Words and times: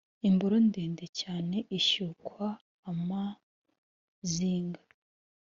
imboro 0.29 0.55
ndende 0.67 1.05
cyane 1.19 1.57
ishyukwa 1.77 2.47
a 2.89 2.91
m 3.07 3.07
a 3.23 3.25
z 4.31 4.33
i 4.53 4.55
nga 4.65 4.83